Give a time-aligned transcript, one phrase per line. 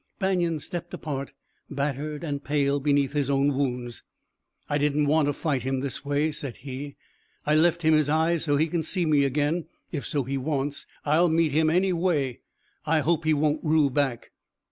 [0.17, 1.31] Banion stepped apart,
[1.69, 4.01] battered and pale beneath his own wounds.
[4.67, 6.95] "I didn't want to fight him this way," said he.
[7.45, 9.67] "I left him his eyes so he can see me again.
[9.91, 12.39] If so he wants, I'll meet him any way.
[12.83, 14.31] I hope he won't rue back."